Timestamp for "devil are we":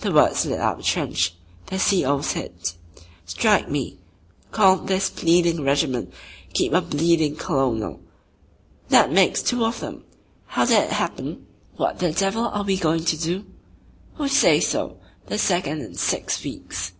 12.12-12.76